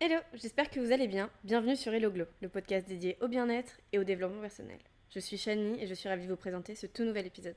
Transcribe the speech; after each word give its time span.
Hello, 0.00 0.14
j'espère 0.32 0.70
que 0.70 0.78
vous 0.78 0.92
allez 0.92 1.08
bien. 1.08 1.28
Bienvenue 1.42 1.74
sur 1.74 1.92
Hello 1.92 2.12
Glow, 2.12 2.26
le 2.40 2.48
podcast 2.48 2.86
dédié 2.86 3.18
au 3.20 3.26
bien-être 3.26 3.80
et 3.92 3.98
au 3.98 4.04
développement 4.04 4.40
personnel. 4.40 4.78
Je 5.10 5.18
suis 5.18 5.36
Shani 5.36 5.82
et 5.82 5.88
je 5.88 5.94
suis 5.94 6.08
ravie 6.08 6.22
de 6.22 6.30
vous 6.30 6.36
présenter 6.36 6.76
ce 6.76 6.86
tout 6.86 7.02
nouvel 7.02 7.26
épisode. 7.26 7.56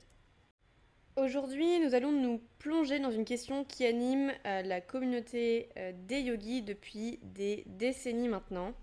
Aujourd'hui, 1.14 1.78
nous 1.78 1.94
allons 1.94 2.10
nous 2.10 2.42
plonger 2.58 2.98
dans 2.98 3.12
une 3.12 3.24
question 3.24 3.62
qui 3.62 3.86
anime 3.86 4.32
euh, 4.44 4.62
la 4.62 4.80
communauté 4.80 5.68
euh, 5.76 5.92
des 6.08 6.18
yogis 6.18 6.62
depuis 6.62 7.20
des 7.22 7.62
décennies 7.66 8.26
maintenant. 8.26 8.74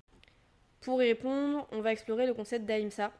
Pour 0.79 1.03
y 1.03 1.07
répondre, 1.07 1.67
on 1.73 1.81
va 1.81 1.91
explorer 1.91 2.27
le 2.27 2.33
concept 2.33 2.65
d'Ahimsa. 2.65 3.11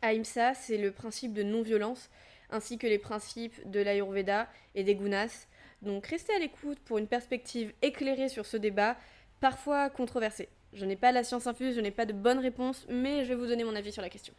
Ahimsa, 0.00 0.54
c'est 0.54 0.78
le 0.78 0.90
principe 0.90 1.34
de 1.34 1.42
non-violence 1.42 2.08
ainsi 2.48 2.78
que 2.78 2.86
les 2.86 2.98
principes 2.98 3.70
de 3.70 3.80
l'Ayurveda 3.80 4.48
et 4.74 4.84
des 4.84 4.94
Gunas. 4.94 5.48
Donc 5.82 6.06
restez 6.06 6.32
à 6.34 6.38
l'écoute 6.38 6.78
pour 6.80 6.96
une 6.96 7.06
perspective 7.06 7.72
éclairée 7.82 8.28
sur 8.28 8.46
ce 8.46 8.56
débat, 8.56 8.96
parfois 9.40 9.90
controversé. 9.90 10.48
Je 10.72 10.84
n'ai 10.84 10.96
pas 10.96 11.12
la 11.12 11.24
science 11.24 11.46
infuse, 11.46 11.74
je 11.74 11.80
n'ai 11.80 11.90
pas 11.90 12.06
de 12.06 12.12
bonne 12.12 12.38
réponse, 12.38 12.86
mais 12.88 13.24
je 13.24 13.30
vais 13.30 13.34
vous 13.34 13.46
donner 13.46 13.64
mon 13.64 13.74
avis 13.74 13.92
sur 13.92 14.02
la 14.02 14.08
question. 14.08 14.34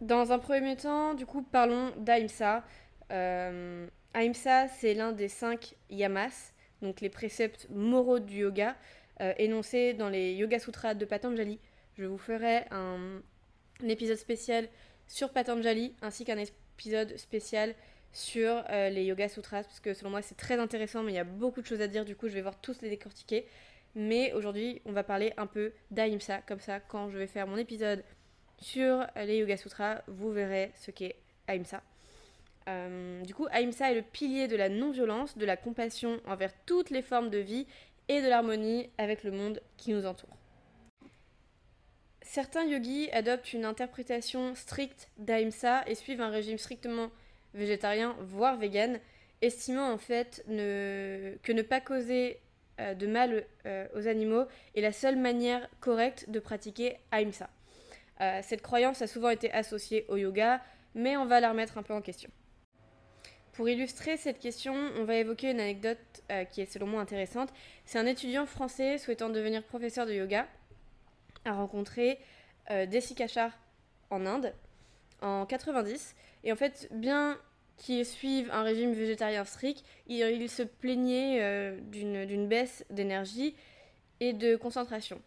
Dans 0.00 0.32
un 0.32 0.38
premier 0.38 0.76
temps, 0.76 1.14
du 1.14 1.26
coup, 1.26 1.42
parlons 1.42 1.92
d'Ahimsa. 1.96 2.64
Euh, 3.10 3.86
Ahimsa, 4.14 4.68
c'est 4.68 4.94
l'un 4.94 5.12
des 5.12 5.28
cinq 5.28 5.74
yamas, 5.90 6.52
donc 6.82 7.00
les 7.00 7.08
préceptes 7.08 7.66
moraux 7.70 8.20
du 8.20 8.40
yoga, 8.40 8.76
euh, 9.20 9.32
énoncés 9.38 9.94
dans 9.94 10.08
les 10.08 10.34
Yoga 10.34 10.58
Sutras 10.58 10.94
de 10.94 11.04
Patanjali. 11.04 11.58
Je 11.96 12.04
vous 12.04 12.18
ferai 12.18 12.64
un, 12.70 13.20
un 13.82 13.88
épisode 13.88 14.16
spécial 14.16 14.68
sur 15.08 15.32
Patanjali, 15.32 15.94
ainsi 16.02 16.24
qu'un 16.24 16.38
épisode 16.38 17.16
spécial 17.16 17.74
sur 18.12 18.64
euh, 18.70 18.88
les 18.90 19.04
Yoga 19.04 19.28
Sutras, 19.28 19.62
parce 19.62 19.80
que 19.80 19.94
selon 19.94 20.10
moi 20.10 20.22
c'est 20.22 20.36
très 20.36 20.58
intéressant, 20.58 21.02
mais 21.02 21.12
il 21.12 21.16
y 21.16 21.20
a 21.20 21.24
beaucoup 21.24 21.60
de 21.60 21.66
choses 21.66 21.80
à 21.80 21.88
dire, 21.88 22.04
du 22.04 22.16
coup 22.16 22.28
je 22.28 22.34
vais 22.34 22.42
voir 22.42 22.60
tous 22.60 22.80
les 22.82 22.90
décortiquer. 22.90 23.46
Mais 23.94 24.32
aujourd'hui, 24.32 24.80
on 24.84 24.92
va 24.92 25.02
parler 25.02 25.32
un 25.38 25.46
peu 25.46 25.72
d'Ahimsa, 25.90 26.42
comme 26.42 26.60
ça, 26.60 26.78
quand 26.78 27.10
je 27.10 27.18
vais 27.18 27.26
faire 27.26 27.46
mon 27.46 27.56
épisode 27.56 28.04
sur 28.60 29.06
les 29.16 29.38
Yoga 29.38 29.56
Sutras, 29.56 30.02
vous 30.06 30.30
verrez 30.30 30.72
ce 30.76 30.90
qu'est 30.90 31.16
Ahimsa. 31.46 31.82
Euh, 32.68 33.22
du 33.22 33.34
coup, 33.34 33.46
Ahimsa 33.50 33.90
est 33.90 33.94
le 33.94 34.02
pilier 34.02 34.46
de 34.46 34.56
la 34.56 34.68
non-violence, 34.68 35.38
de 35.38 35.46
la 35.46 35.56
compassion 35.56 36.20
envers 36.26 36.52
toutes 36.66 36.90
les 36.90 37.02
formes 37.02 37.30
de 37.30 37.38
vie 37.38 37.66
et 38.08 38.20
de 38.20 38.28
l'harmonie 38.28 38.90
avec 38.98 39.24
le 39.24 39.30
monde 39.30 39.60
qui 39.76 39.92
nous 39.92 40.06
entoure. 40.06 40.36
Certains 42.22 42.64
yogis 42.64 43.10
adoptent 43.12 43.54
une 43.54 43.64
interprétation 43.64 44.54
stricte 44.54 45.08
d'Ahimsa 45.16 45.82
et 45.86 45.94
suivent 45.94 46.20
un 46.20 46.28
régime 46.28 46.58
strictement 46.58 47.10
végétarien, 47.54 48.16
voire 48.20 48.56
vegan, 48.56 48.98
estimant 49.42 49.92
en 49.92 49.98
fait 49.98 50.44
ne... 50.48 51.34
que 51.42 51.52
ne 51.52 51.62
pas 51.62 51.80
causer 51.80 52.40
euh, 52.80 52.94
de 52.94 53.06
mal 53.06 53.44
euh, 53.66 53.86
aux 53.96 54.06
animaux 54.06 54.44
est 54.74 54.80
la 54.80 54.92
seule 54.92 55.16
manière 55.16 55.68
correcte 55.80 56.28
de 56.30 56.38
pratiquer 56.38 56.96
Ahimsa. 57.10 57.48
Euh, 58.20 58.40
cette 58.42 58.62
croyance 58.62 59.02
a 59.02 59.06
souvent 59.06 59.30
été 59.30 59.52
associée 59.52 60.04
au 60.08 60.16
yoga, 60.16 60.60
mais 60.94 61.16
on 61.16 61.26
va 61.26 61.40
la 61.40 61.50
remettre 61.50 61.78
un 61.78 61.82
peu 61.82 61.94
en 61.94 62.00
question. 62.00 62.30
Pour 63.52 63.68
illustrer 63.68 64.16
cette 64.16 64.38
question, 64.38 64.74
on 64.96 65.04
va 65.04 65.16
évoquer 65.16 65.50
une 65.50 65.60
anecdote 65.60 65.98
euh, 66.30 66.44
qui 66.44 66.60
est 66.60 66.72
selon 66.72 66.86
moi 66.86 67.00
intéressante. 67.00 67.52
C'est 67.84 67.98
un 67.98 68.06
étudiant 68.06 68.46
français 68.46 68.98
souhaitant 68.98 69.28
devenir 69.28 69.64
professeur 69.64 70.06
de 70.06 70.12
yoga 70.12 70.46
a 71.44 71.52
rencontré 71.52 72.18
Desi 72.68 73.14
Kachar 73.14 73.58
en 74.10 74.26
Inde 74.26 74.52
en 75.22 75.46
90. 75.46 76.14
Et 76.44 76.52
en 76.52 76.56
fait, 76.56 76.88
bien 76.92 77.38
qu'il 77.76 78.04
suive 78.04 78.50
un 78.52 78.62
régime 78.62 78.92
végétarien 78.92 79.44
strict, 79.44 79.84
il, 80.06 80.18
il 80.18 80.50
se 80.50 80.62
plaignait 80.62 81.42
euh, 81.42 81.78
d'une 81.80 82.48
baisse 82.48 82.84
d'énergie 82.90 83.54
et 84.20 84.32
de 84.32 84.56
concentration. 84.56 85.20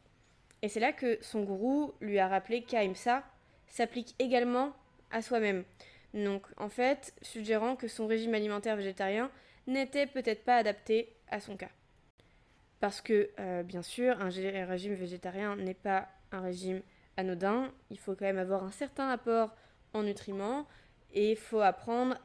Et 0.61 0.69
c'est 0.69 0.79
là 0.79 0.91
que 0.91 1.17
son 1.21 1.43
gourou 1.43 1.93
lui 2.01 2.19
a 2.19 2.27
rappelé 2.27 2.61
qu'Ahimsa 2.61 3.23
s'applique 3.67 4.15
également 4.19 4.73
à 5.11 5.21
soi-même. 5.21 5.63
Donc 6.13 6.45
en 6.57 6.69
fait, 6.69 7.13
suggérant 7.21 7.75
que 7.75 7.87
son 7.87 8.05
régime 8.05 8.33
alimentaire 8.33 8.75
végétarien 8.75 9.31
n'était 9.67 10.07
peut-être 10.07 10.43
pas 10.43 10.57
adapté 10.57 11.15
à 11.29 11.39
son 11.39 11.55
cas. 11.55 11.69
Parce 12.79 13.01
que, 13.01 13.29
euh, 13.39 13.63
bien 13.63 13.81
sûr, 13.83 14.19
un 14.19 14.29
régime 14.65 14.95
végétarien 14.95 15.55
n'est 15.55 15.75
pas 15.75 16.09
un 16.31 16.41
régime 16.41 16.81
anodin. 17.15 17.71
Il 17.91 17.99
faut 17.99 18.15
quand 18.15 18.25
même 18.25 18.39
avoir 18.39 18.63
un 18.63 18.71
certain 18.71 19.09
apport 19.09 19.55
en 19.93 20.03
nutriments 20.03 20.67
et 21.13 21.35
faut 21.35 21.61
apprendre, 21.61 22.17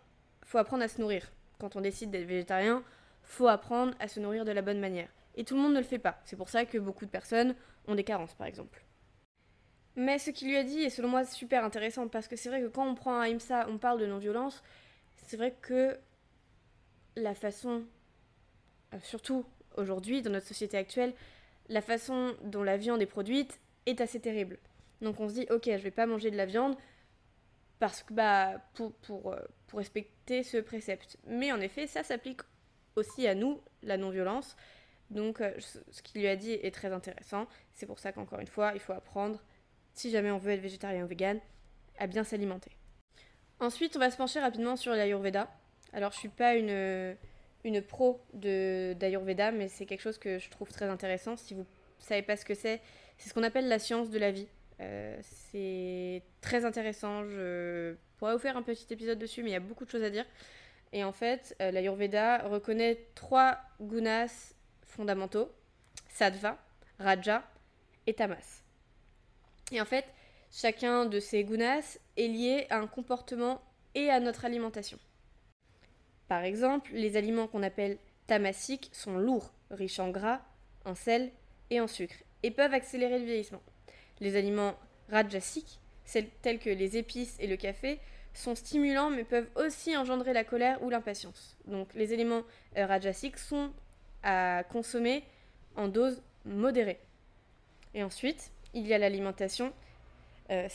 faut 0.44 0.58
apprendre 0.58 0.82
à 0.84 0.88
se 0.88 1.00
nourrir. 1.00 1.30
Quand 1.58 1.76
on 1.76 1.80
décide 1.80 2.10
d'être 2.10 2.26
végétarien, 2.26 2.82
faut 3.22 3.48
apprendre 3.48 3.94
à 3.98 4.08
se 4.08 4.20
nourrir 4.20 4.44
de 4.44 4.52
la 4.52 4.62
bonne 4.62 4.80
manière. 4.80 5.08
Et 5.34 5.44
tout 5.44 5.54
le 5.54 5.60
monde 5.60 5.74
ne 5.74 5.78
le 5.78 5.84
fait 5.84 5.98
pas. 5.98 6.20
C'est 6.24 6.36
pour 6.36 6.48
ça 6.48 6.64
que 6.64 6.78
beaucoup 6.78 7.04
de 7.04 7.10
personnes 7.10 7.54
ont 7.88 7.94
des 7.94 8.04
carences, 8.04 8.34
par 8.34 8.46
exemple. 8.46 8.82
Mais 9.96 10.18
ce 10.18 10.30
qu'il 10.30 10.48
lui 10.48 10.56
a 10.56 10.62
dit 10.62 10.80
est 10.80 10.90
selon 10.90 11.08
moi 11.08 11.24
super 11.24 11.64
intéressant 11.64 12.06
parce 12.08 12.28
que 12.28 12.36
c'est 12.36 12.50
vrai 12.50 12.60
que 12.60 12.66
quand 12.66 12.86
on 12.86 12.94
prend 12.94 13.18
un 13.18 13.26
IMSA, 13.26 13.66
on 13.68 13.78
parle 13.78 13.98
de 13.98 14.06
non-violence. 14.06 14.62
C'est 15.16 15.38
vrai 15.38 15.54
que 15.62 15.98
la 17.16 17.34
façon, 17.34 17.84
euh, 18.92 18.98
surtout 19.02 19.46
aujourd'hui 19.76 20.20
dans 20.20 20.30
notre 20.30 20.46
société 20.46 20.76
actuelle, 20.76 21.14
la 21.68 21.80
façon 21.80 22.34
dont 22.44 22.62
la 22.62 22.76
viande 22.76 23.00
est 23.00 23.06
produite 23.06 23.58
est 23.86 24.02
assez 24.02 24.20
terrible. 24.20 24.58
Donc 25.00 25.18
on 25.18 25.28
se 25.28 25.34
dit 25.34 25.46
ok, 25.50 25.64
je 25.64 25.82
vais 25.82 25.90
pas 25.90 26.06
manger 26.06 26.30
de 26.30 26.36
la 26.36 26.46
viande 26.46 26.76
parce 27.78 28.02
que 28.02 28.14
bah 28.14 28.60
pour, 28.74 28.92
pour, 28.94 29.32
euh, 29.32 29.40
pour 29.66 29.78
respecter 29.78 30.42
ce 30.42 30.58
précepte. 30.58 31.18
Mais 31.26 31.52
en 31.52 31.60
effet, 31.60 31.86
ça 31.86 32.02
s'applique 32.02 32.40
aussi 32.96 33.26
à 33.26 33.34
nous, 33.34 33.60
la 33.82 33.96
non-violence. 33.96 34.56
Donc 35.10 35.40
euh, 35.40 35.52
ce 35.58 36.02
qu'il 36.02 36.20
lui 36.20 36.28
a 36.28 36.36
dit 36.36 36.52
est 36.52 36.74
très 36.74 36.92
intéressant. 36.92 37.46
C'est 37.74 37.86
pour 37.86 37.98
ça 37.98 38.12
qu'encore 38.12 38.40
une 38.40 38.46
fois, 38.46 38.72
il 38.74 38.80
faut 38.80 38.92
apprendre, 38.92 39.42
si 39.94 40.10
jamais 40.10 40.30
on 40.30 40.38
veut 40.38 40.52
être 40.52 40.60
végétarien 40.60 41.04
ou 41.04 41.06
vegan, 41.06 41.38
à 41.98 42.06
bien 42.06 42.24
s'alimenter. 42.24 42.70
Ensuite, 43.60 43.96
on 43.96 44.00
va 44.00 44.10
se 44.10 44.16
pencher 44.16 44.40
rapidement 44.40 44.76
sur 44.76 44.92
l'Ayurveda. 44.92 45.48
Alors 45.92 46.12
je 46.12 46.18
suis 46.18 46.28
pas 46.28 46.54
une, 46.54 47.16
une 47.64 47.82
pro 47.82 48.20
d'Ayurveda, 48.34 49.52
mais 49.52 49.68
c'est 49.68 49.86
quelque 49.86 50.02
chose 50.02 50.18
que 50.18 50.38
je 50.38 50.50
trouve 50.50 50.70
très 50.70 50.86
intéressant. 50.86 51.36
Si 51.36 51.54
vous 51.54 51.66
savez 51.98 52.22
pas 52.22 52.36
ce 52.36 52.44
que 52.44 52.54
c'est, 52.54 52.80
c'est 53.18 53.28
ce 53.28 53.34
qu'on 53.34 53.42
appelle 53.42 53.68
la 53.68 53.78
science 53.78 54.10
de 54.10 54.18
la 54.18 54.30
vie. 54.30 54.48
Euh, 54.80 55.18
c'est 55.22 56.22
très 56.40 56.64
intéressant. 56.64 57.24
Je 57.24 57.94
pourrais 58.18 58.34
vous 58.34 58.38
faire 58.38 58.56
un 58.56 58.62
petit 58.62 58.86
épisode 58.92 59.18
dessus, 59.18 59.42
mais 59.42 59.50
il 59.50 59.52
y 59.54 59.56
a 59.56 59.60
beaucoup 59.60 59.84
de 59.84 59.90
choses 59.90 60.02
à 60.02 60.10
dire. 60.10 60.24
Et 60.92 61.04
en 61.04 61.12
fait, 61.12 61.56
euh, 61.60 61.70
l'Ayurveda 61.70 62.46
reconnaît 62.48 63.06
trois 63.14 63.58
gunas 63.80 64.54
fondamentaux, 64.82 65.50
sattva, 66.08 66.58
raja 66.98 67.42
et 68.06 68.14
tamas. 68.14 68.62
Et 69.72 69.80
en 69.80 69.84
fait, 69.84 70.04
chacun 70.50 71.06
de 71.06 71.20
ces 71.20 71.44
gunas 71.44 71.98
est 72.16 72.28
lié 72.28 72.66
à 72.70 72.78
un 72.78 72.86
comportement 72.86 73.60
et 73.94 74.10
à 74.10 74.20
notre 74.20 74.44
alimentation. 74.44 74.98
Par 76.28 76.44
exemple, 76.44 76.92
les 76.92 77.16
aliments 77.16 77.46
qu'on 77.46 77.62
appelle 77.62 77.98
tamasiques 78.26 78.90
sont 78.92 79.18
lourds, 79.18 79.52
riches 79.70 80.00
en 80.00 80.10
gras, 80.10 80.40
en 80.84 80.94
sel 80.94 81.30
et 81.70 81.80
en 81.80 81.86
sucre, 81.86 82.16
et 82.42 82.50
peuvent 82.50 82.74
accélérer 82.74 83.18
le 83.18 83.24
vieillissement. 83.24 83.62
Les 84.20 84.36
aliments 84.36 84.74
rajasiques, 85.10 85.80
tels 86.42 86.58
que 86.58 86.70
les 86.70 86.96
épices 86.96 87.36
et 87.38 87.46
le 87.46 87.56
café, 87.56 88.00
sont 88.34 88.54
stimulants 88.54 89.10
mais 89.10 89.24
peuvent 89.24 89.48
aussi 89.56 89.96
engendrer 89.96 90.32
la 90.32 90.44
colère 90.44 90.82
ou 90.82 90.90
l'impatience. 90.90 91.56
Donc 91.66 91.94
les 91.94 92.12
éléments 92.12 92.42
euh, 92.76 92.86
rajasiques 92.86 93.38
sont 93.38 93.70
à 94.22 94.64
consommer 94.70 95.24
en 95.74 95.88
dose 95.88 96.22
modérée. 96.44 96.98
Et 97.94 98.02
ensuite, 98.02 98.50
il 98.74 98.86
y 98.86 98.94
a 98.94 98.98
l'alimentation 98.98 99.72
euh, 100.50 100.68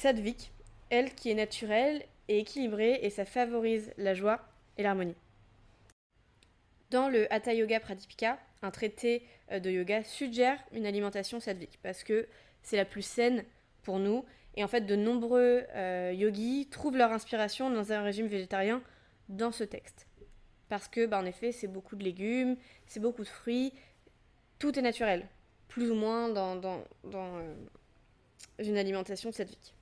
elle 0.90 1.14
qui 1.14 1.30
est 1.30 1.36
naturelle 1.36 2.04
et 2.28 2.40
équilibrée 2.40 3.00
et 3.02 3.10
ça 3.10 3.26
favorise 3.26 3.94
la 3.98 4.14
joie 4.14 4.42
et 4.78 4.84
l'harmonie. 4.84 5.16
Dans 6.90 7.08
le 7.08 7.32
Hatha 7.32 7.54
Yoga 7.54 7.80
Pradipika, 7.80 8.38
un 8.62 8.72
traité 8.72 9.24
euh, 9.52 9.60
de 9.60 9.70
yoga 9.70 10.04
suggère 10.04 10.60
une 10.74 10.86
alimentation 10.86 11.40
sadvique 11.40 11.80
parce 11.82 12.04
que 12.04 12.28
c'est 12.62 12.78
la 12.78 12.86
plus 12.86 13.02
saine 13.02 13.44
pour 13.84 14.00
nous 14.00 14.26
et 14.56 14.64
en 14.64 14.68
fait 14.68 14.82
de 14.82 14.96
nombreux 14.96 15.64
euh, 15.76 16.14
yogis 16.16 16.68
trouvent 16.70 16.98
leur 16.98 17.12
inspiration 17.12 17.70
dans 17.70 17.92
un 17.92 18.02
régime 18.04 18.28
végétarien 18.28 18.82
dans 19.30 19.52
ce 19.52 19.64
texte. 19.64 20.08
Parce 20.70 20.88
que, 20.88 21.06
bah, 21.06 21.20
en 21.20 21.26
effet, 21.26 21.52
c'est 21.52 21.68
beaucoup 21.68 21.96
de 21.96 22.04
légumes, 22.04 22.56
c'est 22.88 23.00
beaucoup 23.00 23.24
de 23.24 23.30
fruits, 23.30 23.74
tout 24.60 24.78
est 24.78 24.82
naturel, 24.82 25.28
plus 25.68 25.92
ou 25.92 25.96
moins 25.96 26.30
dans, 26.30 26.56
dans, 26.56 26.84
dans 27.04 27.40
euh, 27.40 27.54
une 28.60 28.78
alimentation 28.78 29.32
sadvique. 29.32 29.74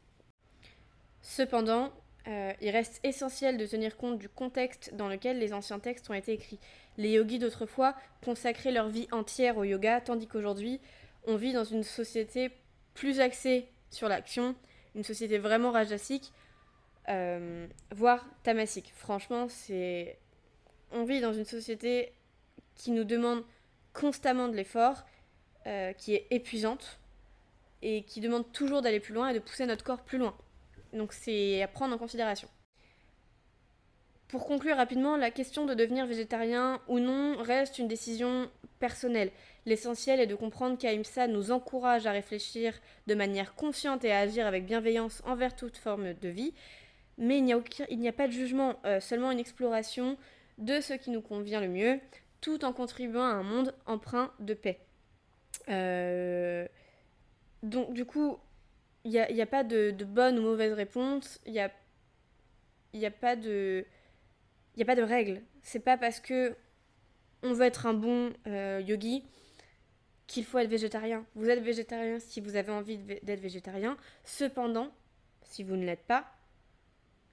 Cependant, 1.21 1.91
euh, 2.27 2.53
il 2.61 2.69
reste 2.69 2.99
essentiel 3.03 3.57
de 3.57 3.65
tenir 3.65 3.97
compte 3.97 4.17
du 4.17 4.29
contexte 4.29 4.93
dans 4.95 5.07
lequel 5.07 5.39
les 5.39 5.53
anciens 5.53 5.79
textes 5.79 6.09
ont 6.09 6.13
été 6.13 6.33
écrits. 6.33 6.59
Les 6.97 7.11
yogis 7.11 7.39
d'autrefois 7.39 7.95
consacraient 8.23 8.71
leur 8.71 8.89
vie 8.89 9.07
entière 9.11 9.57
au 9.57 9.63
yoga, 9.63 10.01
tandis 10.01 10.27
qu'aujourd'hui, 10.27 10.79
on 11.27 11.35
vit 11.35 11.53
dans 11.53 11.63
une 11.63 11.83
société 11.83 12.51
plus 12.99 13.21
axée 13.21 13.65
sur 13.91 14.09
l'action, 14.09 14.55
une 14.93 15.05
société 15.05 15.37
vraiment 15.37 15.71
rajasique, 15.71 16.33
euh, 17.07 17.65
voire 17.95 18.25
tamasique. 18.43 18.91
Franchement, 18.93 19.47
c'est 19.47 20.19
on 20.91 21.05
vit 21.05 21.21
dans 21.21 21.31
une 21.31 21.45
société 21.45 22.11
qui 22.75 22.91
nous 22.91 23.05
demande 23.05 23.45
constamment 23.93 24.49
de 24.49 24.55
l'effort 24.57 25.05
euh, 25.65 25.93
qui 25.93 26.13
est 26.13 26.27
épuisante 26.29 26.99
et 27.81 28.03
qui 28.03 28.19
demande 28.19 28.51
toujours 28.51 28.81
d'aller 28.81 28.99
plus 28.99 29.13
loin 29.13 29.29
et 29.29 29.33
de 29.33 29.39
pousser 29.39 29.65
notre 29.65 29.85
corps 29.85 30.03
plus 30.03 30.17
loin. 30.17 30.35
Donc 30.91 31.13
c'est 31.13 31.61
à 31.61 31.69
prendre 31.69 31.95
en 31.95 31.97
considération. 31.97 32.49
Pour 34.29 34.45
conclure 34.45 34.77
rapidement, 34.77 35.17
la 35.17 35.31
question 35.31 35.65
de 35.65 35.73
devenir 35.73 36.05
végétarien 36.05 36.79
ou 36.87 36.99
non 36.99 37.35
reste 37.41 37.79
une 37.79 37.87
décision 37.87 38.47
personnelle. 38.79 39.31
L'essentiel 39.65 40.19
est 40.19 40.27
de 40.27 40.35
comprendre 40.35 40.77
qu'Aïmsa 40.77 41.27
nous 41.27 41.49
encourage 41.49 42.05
à 42.05 42.11
réfléchir 42.11 42.79
de 43.07 43.15
manière 43.15 43.55
consciente 43.55 44.05
et 44.05 44.11
à 44.11 44.19
agir 44.19 44.45
avec 44.45 44.67
bienveillance 44.67 45.23
envers 45.25 45.55
toute 45.55 45.77
forme 45.77 46.13
de 46.13 46.29
vie. 46.29 46.53
Mais 47.17 47.39
il 47.39 47.43
n'y 47.43 48.07
a, 48.07 48.13
pas 48.13 48.27
de 48.27 48.31
jugement, 48.31 48.79
euh, 48.85 48.99
seulement 48.99 49.31
une 49.31 49.39
exploration 49.39 50.15
de 50.59 50.79
ce 50.79 50.93
qui 50.93 51.09
nous 51.09 51.21
convient 51.21 51.59
le 51.59 51.67
mieux, 51.67 51.99
tout 52.39 52.63
en 52.63 52.71
contribuant 52.71 53.23
à 53.23 53.33
un 53.33 53.43
monde 53.43 53.73
empreint 53.87 54.31
de 54.39 54.53
paix. 54.53 54.79
Euh, 55.69 56.67
donc 57.63 57.93
du 57.93 58.05
coup, 58.05 58.37
il 59.05 59.09
n'y 59.11 59.41
a, 59.41 59.45
pas 59.47 59.63
de, 59.63 59.91
bonne 60.03 60.37
ou 60.37 60.43
mauvaise 60.43 60.73
réponse, 60.73 61.41
il 61.47 61.53
n'y 61.53 63.05
a 63.05 63.11
pas 63.11 63.35
de... 63.35 63.87
Il 64.75 64.79
n'y 64.79 64.83
a 64.83 64.85
pas 64.85 64.95
de 64.95 65.01
règle. 65.01 65.41
C'est 65.63 65.79
pas 65.79 65.97
parce 65.97 66.19
que 66.19 66.55
on 67.43 67.53
veut 67.53 67.65
être 67.65 67.85
un 67.85 67.93
bon 67.93 68.33
euh, 68.47 68.81
yogi 68.85 69.23
qu'il 70.27 70.45
faut 70.45 70.59
être 70.59 70.69
végétarien. 70.69 71.25
Vous 71.35 71.49
êtes 71.49 71.63
végétarien 71.63 72.19
si 72.19 72.41
vous 72.41 72.55
avez 72.55 72.71
envie 72.71 72.97
d'être 72.97 73.39
végétarien. 73.39 73.97
Cependant, 74.23 74.93
si 75.41 75.63
vous 75.63 75.75
ne 75.75 75.85
l'êtes 75.85 76.05
pas, 76.05 76.25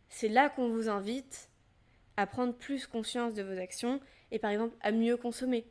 c'est 0.08 0.28
là 0.28 0.48
qu'on 0.48 0.70
vous 0.70 0.88
invite 0.88 1.50
à 2.16 2.26
prendre 2.26 2.54
plus 2.54 2.86
conscience 2.86 3.34
de 3.34 3.42
vos 3.42 3.58
actions 3.58 4.00
et 4.30 4.38
par 4.38 4.50
exemple 4.50 4.76
à 4.80 4.92
mieux 4.92 5.16
consommer. 5.16 5.66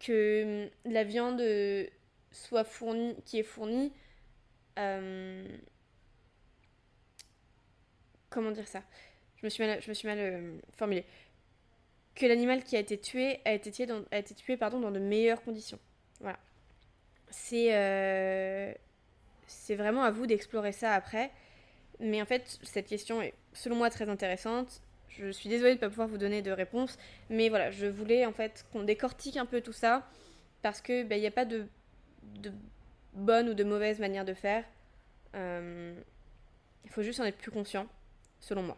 Que 0.00 0.64
hum, 0.64 0.92
la 0.92 1.04
viande 1.04 1.42
soit 2.30 2.64
fournie, 2.64 3.16
qui 3.24 3.38
est 3.38 3.42
fournie, 3.42 3.92
euh, 4.78 5.46
comment 8.30 8.50
dire 8.50 8.68
ça? 8.68 8.82
Je 9.40 9.46
me 9.46 9.50
suis 9.50 9.62
mal, 9.64 9.80
je 9.80 10.06
euh. 10.06 11.02
Que 12.14 12.26
l'animal 12.26 12.64
qui 12.64 12.76
a 12.76 12.80
été 12.80 12.98
tué 12.98 13.40
a 13.44 13.52
été 13.52 13.70
tué 13.70 13.86
dans, 13.86 14.00
de 14.00 14.98
meilleures 14.98 15.42
conditions. 15.42 15.78
Voilà. 16.20 16.38
C'est 17.30 17.74
euh, 17.74 18.72
c'est 19.46 19.76
vraiment 19.76 20.02
à 20.02 20.10
vous 20.10 20.26
d'explorer 20.26 20.72
ça 20.72 20.94
après. 20.94 21.30
Mais 22.00 22.20
en 22.22 22.26
fait, 22.26 22.58
cette 22.62 22.86
question 22.86 23.22
est 23.22 23.34
selon 23.52 23.76
moi 23.76 23.90
très 23.90 24.08
intéressante. 24.08 24.82
Je 25.08 25.30
suis 25.30 25.48
désolée 25.48 25.70
de 25.70 25.76
ne 25.76 25.80
pas 25.80 25.88
pouvoir 25.88 26.08
vous 26.08 26.18
donner 26.18 26.42
de 26.42 26.52
réponse, 26.52 26.96
mais 27.28 27.48
voilà, 27.48 27.70
je 27.70 27.86
voulais 27.86 28.24
en 28.24 28.32
fait 28.32 28.66
qu'on 28.72 28.84
décortique 28.84 29.36
un 29.36 29.46
peu 29.46 29.60
tout 29.60 29.72
ça 29.72 30.08
parce 30.62 30.80
que 30.80 31.02
ben, 31.02 31.16
il 31.16 31.20
n'y 31.20 31.26
a 31.26 31.32
pas 31.32 31.44
de, 31.44 31.66
de, 32.36 32.52
bonne 33.14 33.48
ou 33.48 33.54
de 33.54 33.64
mauvaise 33.64 33.98
manière 33.98 34.24
de 34.24 34.34
faire. 34.34 34.64
Euh, 35.34 35.94
il 36.84 36.90
faut 36.90 37.02
juste 37.02 37.20
en 37.20 37.24
être 37.24 37.38
plus 37.38 37.50
conscient, 37.50 37.86
selon 38.40 38.62
moi. 38.62 38.76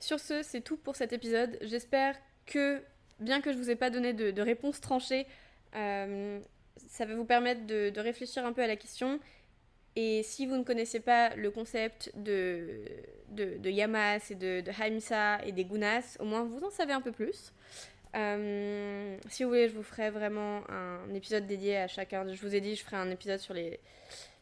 Sur 0.00 0.20
ce, 0.20 0.42
c'est 0.42 0.60
tout 0.60 0.76
pour 0.76 0.96
cet 0.96 1.12
épisode. 1.12 1.58
J'espère 1.62 2.14
que, 2.46 2.82
bien 3.20 3.40
que 3.40 3.52
je 3.52 3.58
ne 3.58 3.62
vous 3.62 3.70
ai 3.70 3.76
pas 3.76 3.90
donné 3.90 4.12
de, 4.12 4.40
réponse 4.40 4.80
tranchée, 4.80 5.26
euh, 5.74 6.40
ça 6.76 7.04
va 7.04 7.14
vous 7.14 7.24
permettre 7.24 7.66
de, 7.66 7.92
réfléchir 8.00 8.46
un 8.46 8.52
peu 8.52 8.62
à 8.62 8.66
la 8.66 8.76
question. 8.76 9.20
Et 9.96 10.22
si 10.22 10.46
vous 10.46 10.56
ne 10.56 10.62
connaissez 10.62 11.00
pas 11.00 11.34
le 11.34 11.50
concept 11.50 12.12
de, 12.14 12.84
de, 13.30 13.68
Yamas 13.68 14.30
et 14.30 14.36
de, 14.36 14.60
de 14.60 14.70
Haimsa 14.70 15.44
et 15.44 15.50
des 15.50 15.64
Gunas, 15.64 16.16
au 16.20 16.24
moins 16.24 16.44
vous 16.44 16.62
en 16.64 16.70
savez 16.70 16.92
un 16.92 17.00
peu 17.00 17.10
plus. 17.10 17.52
Euh, 18.16 19.16
si 19.28 19.42
vous 19.42 19.50
voulez, 19.50 19.68
je 19.68 19.74
vous 19.74 19.82
ferai 19.82 20.10
vraiment 20.10 20.62
un 20.70 21.12
épisode 21.14 21.46
dédié 21.46 21.76
à 21.78 21.88
chacun. 21.88 22.32
Je 22.32 22.40
vous 22.40 22.54
ai 22.54 22.60
dit, 22.60 22.74
je 22.76 22.84
ferai 22.84 22.96
un 22.96 23.10
épisode 23.10 23.40
sur 23.40 23.54
les, 23.54 23.80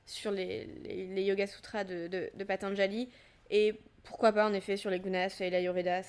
sur 0.05 0.31
les, 0.31 0.67
les 0.85 1.23
Yoga 1.23 1.47
Sutras 1.47 1.85
de, 1.85 2.06
de, 2.08 2.31
de, 2.35 2.44
Patanjali. 2.44 3.08
Et 3.50 3.81
pourquoi 4.06 4.32
pas, 4.32 4.47
en 4.47 4.55
effet, 4.55 4.76
sur 4.76 4.91
les 4.91 5.00
Gunas 5.00 5.37
et 5.41 5.50
l'Ayurveda. 5.50 6.03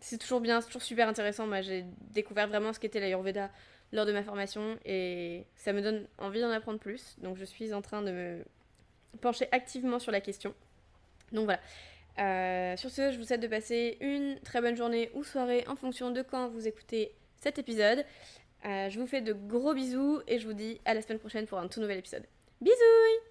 C'est 0.00 0.18
toujours 0.18 0.40
bien, 0.40 0.60
c'est 0.60 0.68
toujours 0.68 0.82
super 0.82 1.08
intéressant. 1.08 1.46
Moi, 1.46 1.60
j'ai 1.60 1.84
découvert 2.12 2.48
vraiment 2.48 2.72
ce 2.72 2.80
qu'était 2.80 3.00
l'Ayurveda 3.00 3.50
lors 3.92 4.06
de 4.06 4.12
ma 4.12 4.22
formation 4.22 4.78
et 4.84 5.44
ça 5.56 5.72
me 5.72 5.82
donne 5.82 6.06
envie 6.18 6.40
d'en 6.40 6.50
apprendre 6.50 6.78
plus. 6.78 7.16
Donc, 7.18 7.36
je 7.36 7.44
suis 7.44 7.74
en 7.74 7.82
train 7.82 8.02
de 8.02 8.10
me 8.10 8.44
pencher 9.20 9.48
activement 9.52 9.98
sur 9.98 10.12
la 10.12 10.20
question. 10.20 10.54
Donc 11.32 11.44
voilà. 11.44 11.60
Euh, 12.18 12.76
sur 12.76 12.90
ce, 12.90 13.12
je 13.12 13.18
vous 13.18 13.24
souhaite 13.24 13.40
de 13.40 13.48
passer 13.48 13.98
une 14.00 14.38
très 14.40 14.60
bonne 14.60 14.76
journée 14.76 15.10
ou 15.14 15.24
soirée 15.24 15.64
en 15.66 15.76
fonction 15.76 16.10
de 16.10 16.22
quand 16.22 16.48
vous 16.48 16.68
écoutez 16.68 17.12
cet 17.42 17.58
épisode. 17.58 18.04
Euh, 18.64 18.88
je 18.88 18.98
vous 18.98 19.06
fais 19.06 19.20
de 19.20 19.32
gros 19.32 19.74
bisous 19.74 20.20
et 20.26 20.38
je 20.38 20.46
vous 20.46 20.54
dis 20.54 20.80
à 20.84 20.94
la 20.94 21.02
semaine 21.02 21.18
prochaine 21.18 21.46
pour 21.46 21.58
un 21.58 21.68
tout 21.68 21.80
nouvel 21.80 21.98
épisode. 21.98 22.24
Bisous 22.60 23.23